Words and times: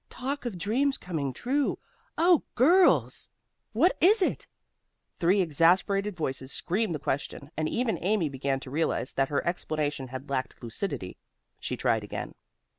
"Talk 0.09 0.45
of 0.47 0.57
dreams 0.57 0.97
coming 0.97 1.31
true! 1.31 1.77
Oh, 2.17 2.41
girls!" 2.55 3.29
"What 3.71 3.95
is 4.01 4.23
it?" 4.23 4.47
Three 5.19 5.41
exasperated 5.41 6.15
voices 6.17 6.51
screamed 6.51 6.95
the 6.95 6.97
question, 6.97 7.51
and 7.55 7.69
even 7.69 7.99
Amy 8.03 8.27
began 8.27 8.59
to 8.61 8.71
realize 8.71 9.13
that 9.13 9.29
her 9.29 9.45
explanation 9.45 10.07
had 10.07 10.27
lacked 10.31 10.63
lucidity. 10.63 11.17
She 11.59 11.77
tried 11.77 12.03
again. 12.03 12.33